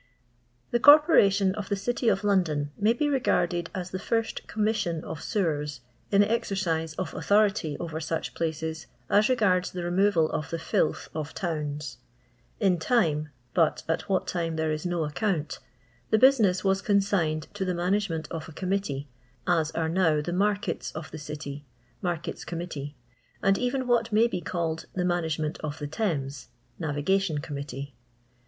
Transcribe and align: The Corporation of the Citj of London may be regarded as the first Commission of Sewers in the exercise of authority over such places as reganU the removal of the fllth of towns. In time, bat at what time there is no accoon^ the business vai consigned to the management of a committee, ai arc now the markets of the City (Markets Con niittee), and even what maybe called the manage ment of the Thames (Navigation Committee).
The 0.71 0.79
Corporation 0.79 1.53
of 1.53 1.69
the 1.69 1.75
Citj 1.75 2.11
of 2.11 2.23
London 2.23 2.71
may 2.75 2.91
be 2.91 3.07
regarded 3.07 3.69
as 3.75 3.91
the 3.91 3.99
first 3.99 4.47
Commission 4.47 5.03
of 5.03 5.21
Sewers 5.21 5.81
in 6.09 6.21
the 6.21 6.31
exercise 6.31 6.95
of 6.95 7.13
authority 7.13 7.77
over 7.79 7.99
such 7.99 8.33
places 8.33 8.87
as 9.11 9.27
reganU 9.27 9.71
the 9.71 9.83
removal 9.83 10.27
of 10.31 10.49
the 10.49 10.57
fllth 10.57 11.07
of 11.13 11.35
towns. 11.35 11.97
In 12.59 12.79
time, 12.79 13.29
bat 13.53 13.83
at 13.87 14.09
what 14.09 14.25
time 14.25 14.55
there 14.55 14.71
is 14.71 14.87
no 14.87 15.01
accoon^ 15.01 15.55
the 16.09 16.17
business 16.17 16.61
vai 16.61 16.81
consigned 16.83 17.45
to 17.53 17.63
the 17.63 17.75
management 17.75 18.27
of 18.31 18.49
a 18.49 18.53
committee, 18.53 19.07
ai 19.45 19.65
arc 19.75 19.91
now 19.91 20.19
the 20.19 20.33
markets 20.33 20.91
of 20.93 21.11
the 21.11 21.19
City 21.19 21.63
(Markets 22.01 22.43
Con 22.43 22.57
niittee), 22.57 22.95
and 23.43 23.55
even 23.59 23.85
what 23.85 24.11
maybe 24.11 24.41
called 24.41 24.87
the 24.95 25.05
manage 25.05 25.37
ment 25.37 25.59
of 25.59 25.77
the 25.77 25.85
Thames 25.85 26.47
(Navigation 26.79 27.37
Committee). 27.37 27.93